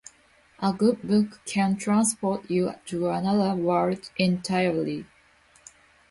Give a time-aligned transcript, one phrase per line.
[0.57, 5.05] A good book can transport you to another world entirely.